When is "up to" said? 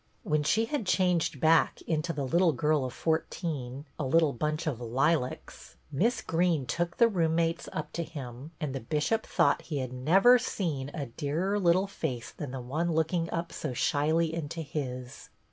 7.71-8.03